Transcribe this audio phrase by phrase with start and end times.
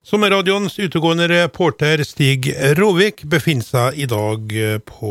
[0.00, 2.46] Sommerradioens utegående reporter Stig
[2.78, 4.54] Råvik befinner seg i dag
[4.88, 5.10] på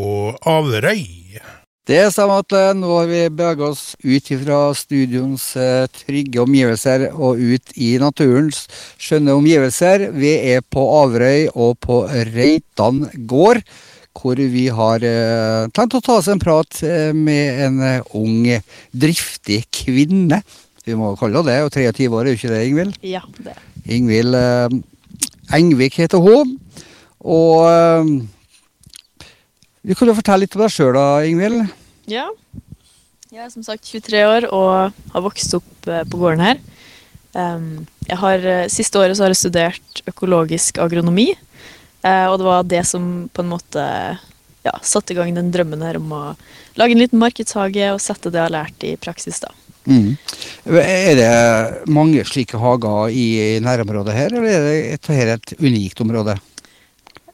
[0.50, 1.38] Averøy.
[1.85, 7.05] Det stemmer at eh, nå har vi beveget oss ut fra studioens eh, trygge omgivelser
[7.12, 8.63] og ut i naturens
[8.97, 10.07] skjønne omgivelser.
[10.17, 12.02] Vi er på Averøy og på
[12.34, 13.62] Reitan gård,
[14.18, 16.82] hvor vi har eh, tenkt å ta oss en prat
[17.14, 17.82] med en
[18.18, 18.50] ung,
[18.90, 20.42] driftig kvinne.
[20.82, 23.04] Vi må kalle henne det, og 23 år, er jo ikke det, Ingvild?
[23.06, 23.60] Ja, det.
[23.90, 24.70] Ingvild eh,
[25.58, 26.56] Engvik heter hun.
[27.20, 28.11] Og eh,
[29.84, 31.64] du kan jo fortelle litt om deg sjøl, da, Ingvild.
[32.09, 32.30] Ja.
[33.30, 36.66] Jeg er som sagt 23 år og har vokst opp eh, på gården her.
[37.30, 41.28] Jeg har, siste året så har jeg studert økologisk agronomi,
[42.02, 43.83] og det var det som på en måte
[44.66, 46.23] ja, satte i gang den drømmen her om å
[46.81, 49.44] lage en liten markedshage og sette det jeg har lært i praksis.
[49.45, 49.53] da.
[49.89, 50.17] Mm.
[50.80, 56.38] Er det mange slike hager i nærområdet her, eller er det et, unikt område?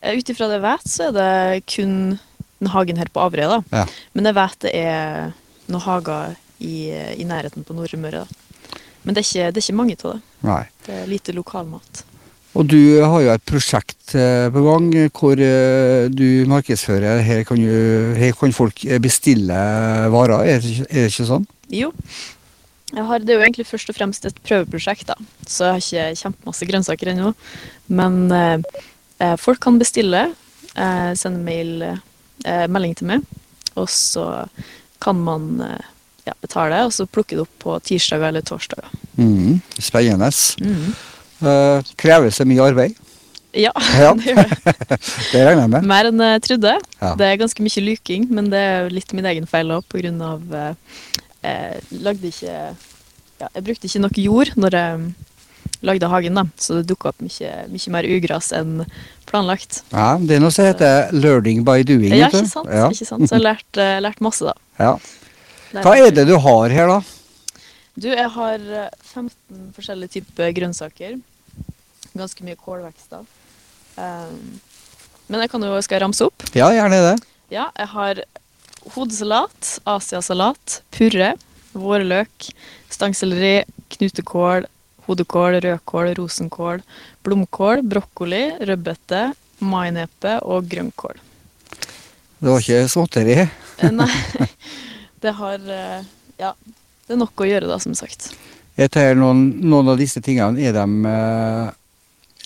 [0.02, 1.96] Eh, Ut ifra det jeg vet, så er det kun
[2.62, 3.62] den hagen her på Averøy.
[3.74, 3.86] Ja.
[4.16, 5.32] Men jeg vet det er
[5.68, 6.76] noen hager i,
[7.20, 8.26] i nærheten på Nordmøre.
[9.06, 10.20] Men det er, ikke, det er ikke mange av det.
[10.48, 10.62] Nei.
[10.88, 12.06] Det er lite lokalmat.
[12.56, 17.20] Og du har jo et prosjekt eh, på gang hvor eh, du markedsfører.
[17.28, 19.58] Her kan, jo, her kan folk bestille
[20.14, 21.46] varer, er det, ikke- er det ikke sånn?
[21.76, 21.90] Jo.
[22.96, 25.16] Jeg har, det er jo egentlig først og fremst et prøveprosjekt, da.
[25.48, 27.34] Så jeg har ikke kjempemasse grønnsaker ennå.
[27.92, 28.84] Men eh,
[29.20, 30.22] eh, folk kan bestille,
[30.76, 33.26] eh, sende mail, eh, melding til meg,
[33.76, 34.46] og så
[35.04, 35.92] kan man eh,
[36.30, 38.88] ja, betale, og så plukke det opp på tirsdager eller torsdager.
[39.20, 39.60] Mm.
[39.78, 40.32] Spennende.
[40.64, 40.96] Mhm.
[41.46, 42.96] Eh, kreves det mye arbeid?
[43.56, 44.14] Ja, Ja.
[44.16, 44.76] det gjør det.
[45.32, 45.86] Det regner jeg med.
[45.92, 46.74] Mer enn jeg trodde.
[47.02, 47.12] Ja.
[47.20, 49.96] Det er ganske mye luking, men det er jo litt min egen feil òg,
[50.32, 50.74] av eh,
[51.46, 55.00] Jeg lagde ikke ja, Jeg brukte ikke nok jord når jeg
[55.86, 58.86] lagde hagen, da, så det dukka opp mye, mye mer ugras enn
[59.30, 59.82] planlagt.
[59.92, 62.16] Ja, det er noe som heter 'learning by doing'.
[62.16, 62.70] Ja, ikke sant?
[62.72, 62.88] Ja.
[62.90, 63.28] Ikke sant?
[63.28, 64.56] Så jeg har lært, eh, lært masse, da.
[64.80, 64.96] Ja.
[65.84, 67.00] Hva er det du har her, da?
[67.96, 71.20] Du, jeg har eh, 15 forskjellige typer grønnsaker.
[72.16, 73.26] Ganske mye kålvekster.
[73.96, 74.60] Um,
[75.28, 76.44] men jeg kan jo, skal ramse opp?
[76.56, 77.16] Ja, gjerne det.
[77.54, 78.24] Ja, jeg har
[78.94, 81.34] hodesalat, asiasalat, purre,
[81.76, 82.50] vårløk,
[82.94, 83.66] stangselleri,
[83.96, 84.68] knutekål,
[85.06, 86.82] hodekål, rødkål, rosenkål,
[87.26, 89.28] blomkål, brokkoli, rødbete,
[89.66, 91.22] mainepe og grønnkål.
[92.40, 93.38] Det var ikke småtteri.
[93.46, 94.10] Eh, Nei,
[95.24, 96.52] det har eh, Ja,
[97.08, 98.34] det er nok å gjøre, da, som sagt.
[98.76, 101.70] Jeg tar noen, noen av disse tingene er de eh,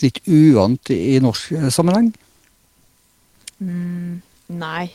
[0.04, 2.12] litt uvant i norsk sammenheng.
[3.60, 4.20] Mm,
[4.62, 4.92] nei,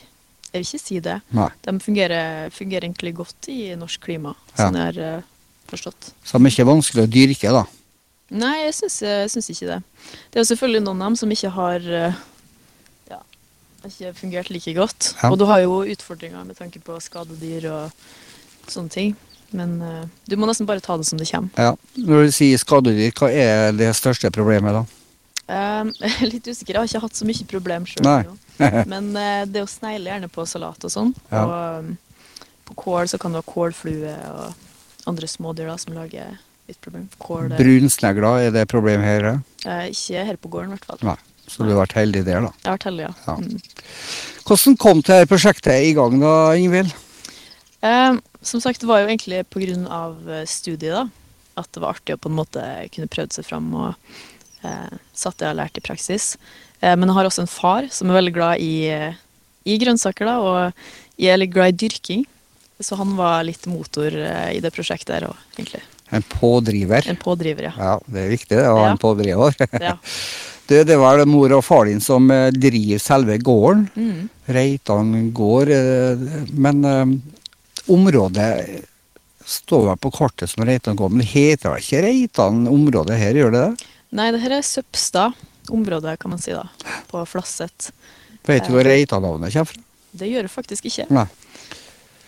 [0.55, 1.15] jeg vil ikke si det.
[1.35, 1.49] Nei.
[1.67, 4.65] De fungerer, fungerer egentlig godt i norsk klima, Ja.
[4.65, 5.25] sånn jeg har eh,
[5.71, 6.13] forstått.
[6.23, 7.65] Så de er ikke vanskelig å dyrke, da.
[8.35, 9.81] Nei, jeg syns, jeg syns ikke det.
[10.31, 12.17] Det er jo selvfølgelig noen av dem som ikke har eh,
[13.11, 13.19] ja,
[13.85, 15.11] ikke fungert like godt.
[15.21, 15.29] Ja.
[15.29, 18.05] Og du har jo utfordringer med tanke på skadedyr og
[18.71, 19.15] sånne ting.
[19.55, 21.53] Men uh, du må nesten bare ta det som det kommer.
[21.55, 21.75] Ja.
[22.01, 24.81] Når du sier skadedyr, hva er det største problemet, da?
[25.45, 28.09] Um, jeg er litt usikker, jeg har ikke hatt så mye problem sjøl.
[28.91, 31.13] Men det det å snegle gjerne på salat og sånn.
[31.31, 31.43] Ja.
[31.43, 31.93] Og um,
[32.65, 36.37] på kål så kan du ha kålflue og andre smådyr da, som lager
[36.69, 37.07] litt problem.
[37.21, 39.27] Kål eh, Brunsnegler, er det et problem her?
[39.31, 39.39] eh?
[39.69, 41.01] eh, Ikke her på gården, i hvert fall.
[41.05, 41.17] Nei.
[41.45, 42.49] Så du har vært heldig der, da.
[42.57, 43.11] Jeg har vært heldig, ja.
[43.27, 43.35] Ja.
[43.37, 44.15] Mm.
[44.45, 46.95] Hvordan kom dette prosjektet i gang, da, Ingvild?
[47.85, 49.43] Eh, som sagt, det var jo egentlig
[49.93, 51.05] av eh, studiet, da.
[51.61, 52.63] At det var artig å på en måte
[52.95, 54.23] kunne prøvd seg fram og eh,
[55.15, 56.35] satt det jeg har lært i praksis.
[56.81, 59.13] Eh, men jeg har også en far som er veldig glad i, eh,
[59.65, 62.25] i grønnsaker, da, og jeg er litt glad i dyrking.
[62.83, 65.79] Så han var litt motor eh, i det prosjektet her òg, egentlig.
[66.13, 67.07] En pådriver.
[67.09, 67.71] En pådriver, ja.
[67.79, 68.89] Ja, det er viktig å ha Ja.
[68.91, 69.55] en pådriver.
[69.89, 69.95] ja.
[70.65, 73.83] Det, det var mor og far din som eh, driver selve gården.
[73.95, 74.29] Mm.
[74.49, 75.69] Reitan gård.
[75.69, 76.23] eh,
[76.57, 77.05] Men eh,
[77.93, 78.81] området
[79.45, 83.37] står vel på kartet som Reitan gård, men det heter vel ikke Reitan område her,
[83.37, 83.85] gjør det det?
[84.15, 85.35] Nei, det her er Søpstad
[85.73, 86.67] område, kan man si, da.
[87.09, 87.89] På Flasset.
[88.45, 89.81] Vet du hvor Reitan-navnet kommer fra?
[90.15, 91.07] Det gjør det faktisk ikke.
[91.11, 91.25] Nei.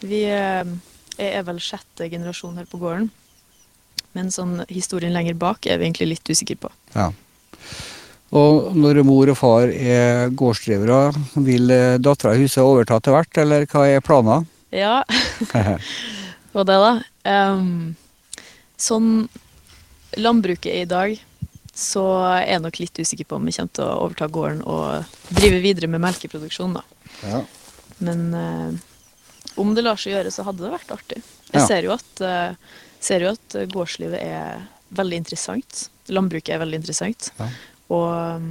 [0.03, 0.73] Vi eh,
[1.17, 3.07] er vel sjette generasjon her på gården.
[4.17, 6.73] Men sånn historien lenger bak er vi egentlig litt usikre på.
[6.95, 7.11] Ja.
[8.35, 11.13] Og når mor og far er gårdsdrivere,
[11.45, 14.47] vil eh, dattera i huset overta til hvert, eller hva er planen?
[14.75, 14.99] Ja,
[16.57, 16.91] og det, da.
[17.23, 17.95] Um,
[18.75, 19.29] sånn
[20.19, 21.15] landbruket er i dag,
[21.77, 22.03] så
[22.33, 25.59] er jeg nok litt usikker på om jeg kommer til å overta gården og drive
[25.61, 26.83] videre med melkeproduksjon, da.
[27.21, 27.41] Ja.
[28.01, 28.79] Men eh,
[29.61, 31.21] om det lar seg gjøre, så hadde det vært artig.
[31.51, 31.67] Jeg Ja.
[31.69, 32.55] ser, jo at, eh,
[32.99, 34.65] ser jo at gårdslivet er
[34.97, 35.87] veldig interessant.
[36.09, 37.29] Landbruket er veldig interessant.
[37.39, 37.49] Ja.
[37.93, 38.09] Og
[38.41, 38.49] um,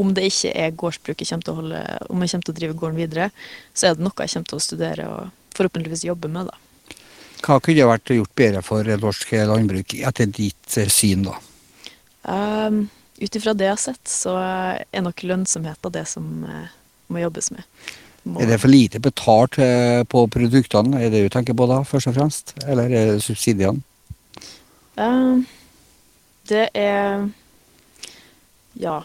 [0.00, 2.58] om det ikke er gårdsbruk jeg kommer til å holde, om jeg kommer til å
[2.60, 3.30] drive gården videre,
[3.74, 6.56] så er det noe jeg kommer til å studere og forhåpentligvis jobbe med, da.
[7.40, 11.34] Hva kunne vært gjort bedre for norsk landbruk etter ditt eh, syn, da?
[12.22, 12.88] Um,
[13.20, 16.70] Ut ifra det jeg har sett, så er nok lønnsomheten det som eh,
[17.12, 17.66] må jobbes med.
[18.24, 21.82] Må, Er det for lite betalt eh, på produktene, er det du tenker på da,
[21.84, 22.54] først og fremst?
[22.64, 23.84] Eller er det subsidiene?
[24.96, 25.44] Um,
[26.48, 27.28] det er
[28.80, 29.02] Ja.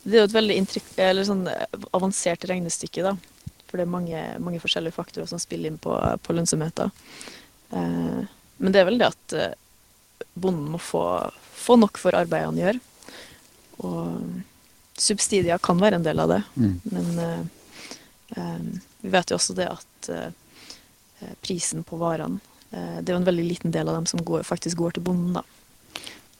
[0.00, 0.56] Det er jo et veldig
[0.96, 3.18] eller sånn eh, avansert regnestykke, da.
[3.68, 5.92] For det er mange, mange forskjellige faktorer som spiller inn på,
[6.24, 6.88] på lønnsomheten.
[7.68, 8.24] Uh,
[8.56, 9.42] men det er vel det at
[10.34, 11.02] bonden må få,
[11.54, 12.80] få nok for arbeidet han gjør.
[13.86, 14.42] Og
[15.00, 16.42] subsidier kan være en del av det.
[16.56, 16.74] Mm.
[16.92, 17.40] Men eh,
[18.36, 18.60] eh,
[19.00, 20.28] vi vet jo også det at eh,
[21.44, 22.40] prisen på varene
[22.70, 25.34] Det er jo en veldig liten del av dem som går, faktisk går til bonden,
[25.40, 25.42] da.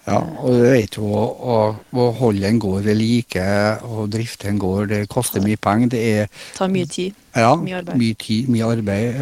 [0.07, 1.57] Ja, og du vet jo å, å,
[1.91, 3.43] å holde en gård ved like
[3.83, 5.91] og drifte en gård, det koster mye penger.
[5.93, 7.19] Det er tar mye tid.
[7.35, 7.99] ja, Mye arbeid.
[8.01, 9.21] mye tid, mye arbeid.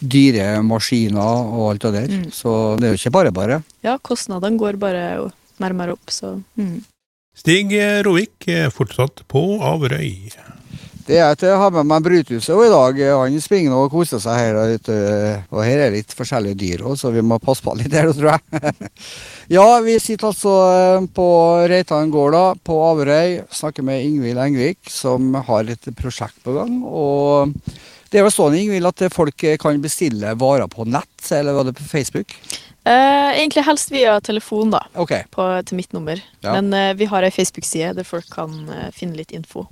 [0.00, 2.14] Dyre maskiner og alt det der.
[2.20, 2.30] Mm.
[2.34, 3.60] Så det er jo ikke bare bare.
[3.84, 5.30] Ja, kostnadene går bare
[5.60, 6.78] mer opp, så mm.
[7.36, 7.72] Stig
[8.04, 10.32] Rovik er fortsatt på Averøy.
[11.10, 12.98] Det er at jeg har med meg Bruthuset i dag.
[13.18, 14.96] Han springer og koser seg her ute.
[15.50, 18.36] Og her er litt forskjellige dyr òg, så vi må passe på litt her, tror
[18.36, 18.90] jeg.
[19.56, 21.28] ja, vi sitter altså eh, på
[21.72, 23.40] Reitan gård da, på Averøy.
[23.50, 26.78] Snakker med Ingvild Engvik, som har et prosjekt på gang.
[26.86, 27.56] Og
[28.10, 31.76] det er vel sånn, Ingvild, at folk kan bestille varer på nett, eller var det
[31.78, 32.34] på Facebook?
[32.84, 35.24] eh, Egentlig helst via telefon, da, Okay.
[35.30, 36.20] på, til mitt nummer.
[36.42, 36.56] Ja.
[36.60, 39.66] Men eh, vi har ei Facebook-side der folk kan eh, finne litt info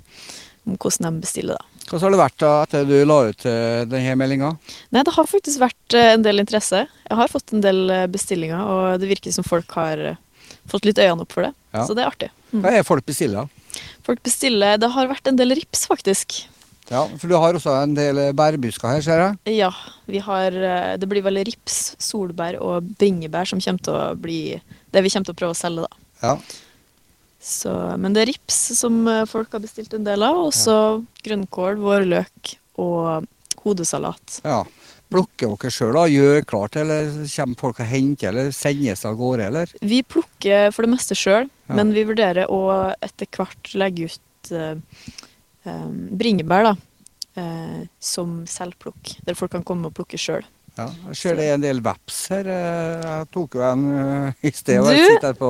[0.69, 1.65] om hvordan de bestiller, da.
[1.89, 4.51] Hva har det vært da etter du la ut eh, denne meldinga?
[4.93, 6.83] Nei, det har faktisk vært eh, en del interesse.
[7.09, 10.19] Jeg har fått en del eh, bestillinger, og det virker som folk har eh,
[10.69, 11.55] fått litt øynene opp for det.
[11.73, 11.87] Ja.
[11.89, 12.29] Så det er artig.
[12.53, 12.61] Mm.
[12.67, 13.49] Hva er folk bestiller?
[14.05, 16.43] Folk bestiller Det har vært en del rips, faktisk.
[16.89, 19.59] Ja, for du har også en del bærbusker her, ser jeg.
[19.59, 19.69] Ja,
[20.09, 24.39] vi har eh, Det blir vel rips, solbær og bringebær som kommer til å bli
[24.95, 26.05] det vi kommer til å prøve å selge, da.
[26.23, 26.37] Ja.
[27.39, 27.71] Så,
[28.01, 30.79] men det er rips som eh, folk har bestilt en del av, og så
[31.25, 33.29] grønnkål, vårløk og
[33.65, 34.41] hodesalat.
[34.47, 34.63] Ja.
[35.09, 36.03] Plukker dere sjøl, da?
[36.13, 39.71] Gjør klart, eller kommer folk og henter, eller sendes av gårde, eller?
[39.81, 41.77] Vi plukker for det meste sjøl, Ja.
[41.79, 42.61] men vi vurderer å
[43.05, 44.77] etter hvert legge ut eh,
[45.65, 46.77] bringebær da,
[47.37, 50.45] eh, som selvplukk, der folk kan komme og plukke sjøl.
[50.79, 50.85] Ja.
[51.09, 52.47] Jeg ser det er en del veps her.
[52.47, 53.81] eh, Jeg tok jo en
[54.31, 54.79] eh, i sted.
[54.79, 55.49] og jeg sitter her på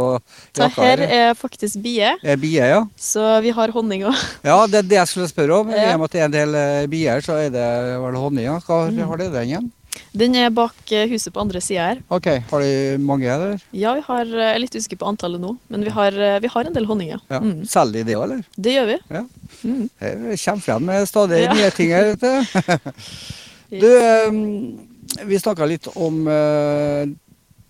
[0.57, 2.79] jakka her er faktisk bie, Er bie, ja?
[2.97, 4.17] så vi har honning òg.
[4.49, 5.69] Ja, det er det jeg skulle spørre om.
[5.71, 7.67] I og med at det er en del eh, bier, så er det
[8.01, 8.49] vel honning.
[8.65, 9.03] Hva Mm.
[9.07, 9.73] har det den igjen?
[10.19, 11.99] Den er bak eh, huset på andre sida her.
[12.13, 13.63] Ok, har de mange, eller?
[13.77, 16.39] Ja, vi har, eh, jeg er litt usikker på antallet nå, men vi har, eh,
[16.45, 17.21] vi har en del honninger.
[17.31, 17.41] ja.
[17.41, 17.65] Mm.
[17.69, 18.43] Selger de det òg, eller?
[18.57, 18.99] Det gjør vi.
[19.17, 19.23] Ja.
[19.65, 19.89] Mm.
[20.01, 21.53] Jeg kommer frem med stadig Ja.
[21.55, 22.15] nye ting her.
[22.15, 22.21] vet
[23.71, 23.79] du.
[23.81, 26.23] Du, vi snakka litt om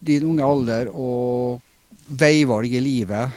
[0.00, 1.60] din unge alder og
[2.08, 3.34] veivalg i livet.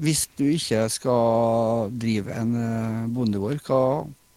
[0.00, 2.54] Hvis du ikke skal drive en
[3.14, 3.80] bondegård, hva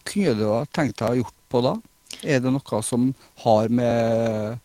[0.07, 1.75] kunne du ha tenkt deg å gjort på da?
[2.25, 3.11] Er det noe som
[3.43, 4.57] har med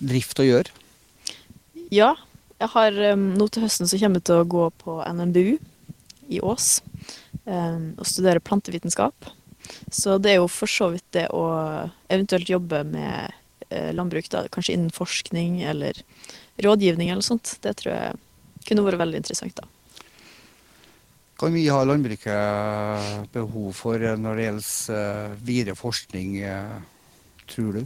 [0.00, 0.72] drift å gjøre?
[1.92, 2.14] Ja,
[2.56, 5.56] jeg har um, nå til høsten så kommer jeg til å gå på NMBU
[6.32, 6.80] i Ås
[7.44, 9.28] um, og studere plantevitenskap.
[9.92, 11.44] Så det er jo for så vidt det å
[12.12, 13.32] eventuelt jobbe med
[13.68, 15.98] eh, landbruk, da, kanskje innen forskning eller
[16.62, 17.56] rådgivning eller sånt.
[17.64, 19.66] Det tror jeg kunne vært veldig interessant, da.
[21.36, 26.78] Hvor mye har landbruket behov for eh, når det gjelder eh, videre forskning, eh,
[27.52, 27.82] tror du?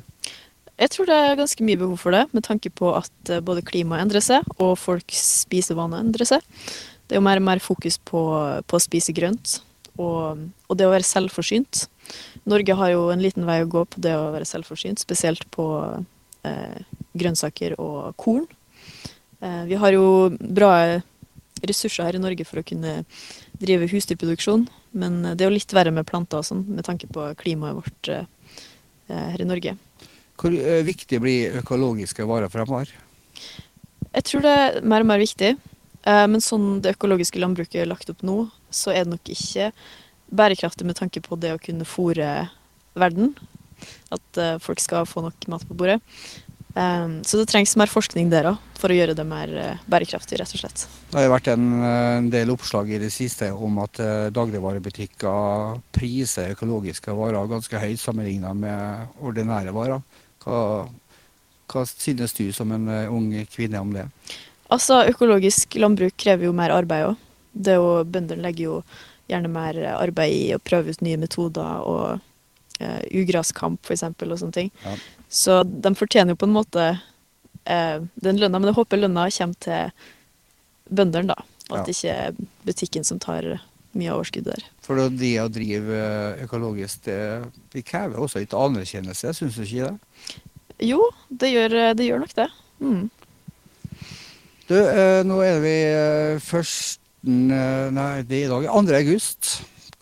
[0.81, 4.07] Jeg tror det er ganske mye behov for det, med tanke på at både klimaet
[4.07, 6.47] endrer seg, og folks spisevaner endrer seg.
[7.05, 8.23] Det er jo mer og mer fokus på,
[8.65, 9.59] på å spise grønt,
[9.99, 11.83] og, og det å være selvforsynt.
[12.49, 15.67] Norge har jo en liten vei å gå på det å være selvforsynt, spesielt på
[16.47, 16.81] eh,
[17.19, 18.47] grønnsaker og korn.
[19.41, 20.07] Eh, vi har jo
[20.39, 20.73] bra
[21.67, 23.03] ressurser her i Norge for å kunne
[23.61, 27.27] drive husdyrproduksjon, men det er jo litt verre med planter og sånn, med tanke på
[27.41, 28.27] klimaet vårt eh,
[29.11, 29.77] her i Norge.
[30.41, 32.93] Hvor eh, viktig blir økologiske varer fremover?
[34.11, 35.55] Jeg tror det er mer og mer viktig.
[36.09, 39.71] Eh, Men sånn det økologiske landbruket er lagt opp nå, så er det nok ikke
[40.31, 42.49] bærekraftig med tanke på det å kunne fôre
[42.99, 43.35] verden.
[44.15, 46.01] At eh, folk skal få nok mat på bordet.
[46.75, 50.39] Eh, Så det trengs mer forskning der òg, for å gjøre det mer uh, bærekraftig,
[50.41, 50.87] rett og slett.
[51.11, 54.31] Det har jo vært en, eh, en del oppslag i det siste om at uh,
[54.33, 60.01] dagligvarebutikker priser økologiske varer ganske høyt sammenlignet med ordinære varer.
[60.41, 60.63] Hva,
[61.69, 64.07] hva synes du som en uh, ung kvinne om det?
[64.71, 67.29] Altså, økologisk landbruk krever jo mer arbeid òg.
[67.53, 68.83] Bøndene legger jo
[69.29, 72.21] gjerne mer arbeid i å prøve ut nye metoder og
[72.81, 74.73] uh, ugraskamp, f.eks., og sånne ting.
[74.87, 74.97] Ja.
[75.31, 79.63] Så de fortjener jo på en måte eh, den lønna, men jeg håper lønna kommer
[79.63, 79.93] til
[80.91, 81.49] bøndene, da.
[81.71, 83.47] Og at det ikke er butikken som tar
[83.95, 84.67] mye av overskuddet der.
[84.83, 87.21] For det å drive eh, økologisk, det,
[87.71, 90.37] det krever også litt anerkjennelse, syns du ikke det?
[90.91, 92.49] Jo, det gjør, det gjør nok det.
[92.81, 93.03] Mm.
[94.71, 98.95] Du, eh, nå er vi eh, førsten Nei, det er i dag 2.
[98.97, 99.49] august.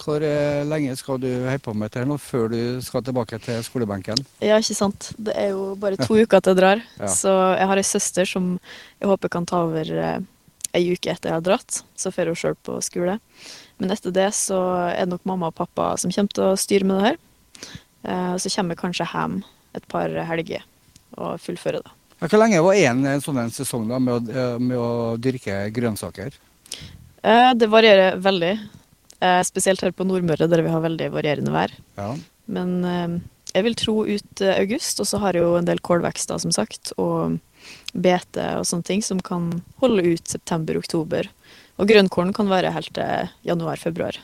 [0.09, 3.61] Hvor eh, lenge skal du holde på med dette nå, før du skal tilbake til
[3.67, 4.23] skolebenken?
[4.41, 5.11] Ja, ikke sant.
[5.21, 6.83] Det er jo bare to uker til jeg drar.
[6.97, 7.11] Ja.
[7.12, 8.55] Så jeg har ei søster som
[9.03, 10.17] jeg håper kan ta over eh,
[10.79, 11.83] ei uke etter jeg har dratt.
[11.99, 13.19] Så får hun sjøl på skole.
[13.79, 14.57] Men etter det så
[14.88, 17.21] er det nok mamma og pappa som kommer til å styre med det her.
[18.09, 19.38] Eh, så kommer jeg kanskje hjem
[19.77, 20.65] et par helger
[21.21, 21.93] og fullfører det.
[22.19, 25.67] Hvor lenge var en, en sånn en sesong da, med, å, eh, med å dyrke
[25.77, 26.33] grønnsaker?
[27.23, 28.55] Eh, Det varierer veldig.
[29.21, 31.73] Eh, Spesielt her på Nordmøre, der vi har veldig varierende vær.
[31.99, 32.13] Ja.
[32.47, 33.17] Men eh,
[33.57, 36.55] jeg vil tro ut eh, august, og så har jeg jo en del kålvekster, som
[36.55, 37.39] sagt, og
[37.99, 39.51] bete og sånne ting som kan
[39.83, 41.27] holde ut september-oktober.
[41.79, 44.21] Og grønnkålen kan være helt til januar-februar.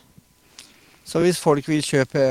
[1.04, 2.22] Så hvis folk vil kjøpe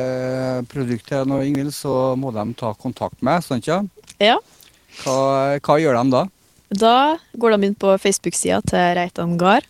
[0.72, 3.84] produkter nå, Ingvild, så må de ta kontakt med sant ja?
[4.24, 4.40] Ja,
[5.04, 6.24] Hva, hva gjør de da?
[6.74, 6.96] da
[7.38, 9.68] går de inn på Facebook-sida til Reitan Gard,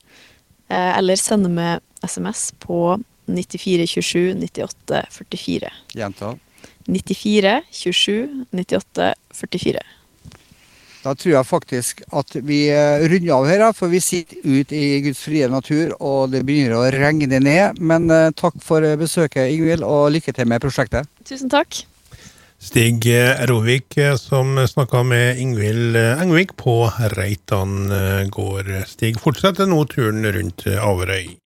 [0.71, 5.73] eller sender med SMS på 9427 98 44.
[5.95, 6.35] Gjenta.
[6.85, 9.83] 94 27 98 44.
[11.03, 15.01] Da tror jeg faktisk at vi eh, runder av her, for vi sitter ute i
[15.03, 17.81] Guds frie natur, og det begynner å regne ned.
[17.83, 21.11] Men eh, takk for besøket, Ingvild, og lykke til med prosjektet.
[21.27, 21.83] Tusen takk.
[22.63, 27.91] Stig eh, Rovik eh, som snakka med Ingvild eh, Engvik på Reitan
[28.31, 28.71] gård.
[28.87, 31.42] Stig fortsetter nå turen rundt Averøy.